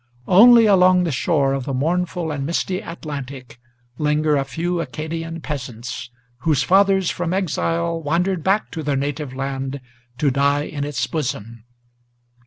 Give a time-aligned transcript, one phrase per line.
[0.27, 3.59] Only along the shore of the mournful and misty Atlantic
[3.99, 9.79] Linger a few Acadian peasants, whose fathers from exile Wandered back to their native land
[10.17, 11.65] to die in its bosom.